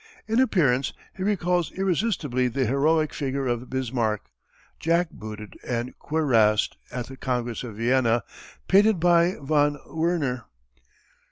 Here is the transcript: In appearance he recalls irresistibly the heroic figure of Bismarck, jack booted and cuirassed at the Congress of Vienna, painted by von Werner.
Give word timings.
In 0.27 0.39
appearance 0.39 0.93
he 1.15 1.21
recalls 1.21 1.71
irresistibly 1.73 2.47
the 2.47 2.65
heroic 2.65 3.13
figure 3.13 3.45
of 3.45 3.69
Bismarck, 3.69 4.31
jack 4.79 5.11
booted 5.11 5.59
and 5.63 5.93
cuirassed 5.99 6.75
at 6.91 7.05
the 7.05 7.15
Congress 7.17 7.61
of 7.63 7.75
Vienna, 7.77 8.23
painted 8.67 8.99
by 8.99 9.35
von 9.39 9.77
Werner. 9.85 10.45